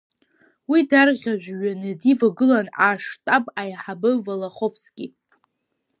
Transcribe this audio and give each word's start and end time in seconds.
Уи 0.69 0.79
дарӷьажәҩаны 0.89 1.91
дивагылан 2.01 2.67
аштаб 2.89 3.43
аиҳабы 3.61 4.11
Волоховски. 4.25 5.07